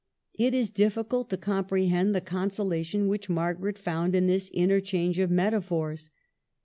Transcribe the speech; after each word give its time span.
It 0.33 0.55
is 0.55 0.71
difficult 0.71 1.29
to 1.29 1.37
comprehend 1.37 2.15
the 2.15 2.21
consolation 2.21 3.07
which 3.07 3.29
Margaret 3.29 3.77
found 3.77 4.15
in 4.15 4.25
this 4.25 4.49
interchange 4.49 5.19
of 5.19 5.29
metaphors. 5.29 6.09